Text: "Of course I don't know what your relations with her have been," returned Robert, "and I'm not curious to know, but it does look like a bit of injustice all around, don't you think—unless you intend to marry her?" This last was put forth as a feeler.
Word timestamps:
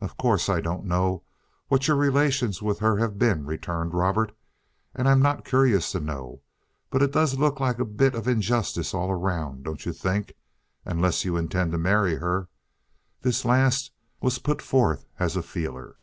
"Of 0.00 0.16
course 0.16 0.48
I 0.48 0.62
don't 0.62 0.86
know 0.86 1.22
what 1.68 1.86
your 1.86 1.98
relations 1.98 2.62
with 2.62 2.78
her 2.78 2.96
have 2.96 3.18
been," 3.18 3.44
returned 3.44 3.92
Robert, 3.92 4.32
"and 4.94 5.06
I'm 5.06 5.20
not 5.20 5.44
curious 5.44 5.92
to 5.92 6.00
know, 6.00 6.40
but 6.88 7.02
it 7.02 7.12
does 7.12 7.38
look 7.38 7.60
like 7.60 7.78
a 7.78 7.84
bit 7.84 8.14
of 8.14 8.26
injustice 8.26 8.94
all 8.94 9.10
around, 9.10 9.64
don't 9.64 9.84
you 9.84 9.92
think—unless 9.92 11.26
you 11.26 11.36
intend 11.36 11.72
to 11.72 11.78
marry 11.78 12.14
her?" 12.14 12.48
This 13.20 13.44
last 13.44 13.92
was 14.22 14.38
put 14.38 14.62
forth 14.62 15.04
as 15.18 15.36
a 15.36 15.42
feeler. 15.42 15.96